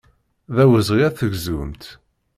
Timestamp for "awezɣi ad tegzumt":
0.63-1.83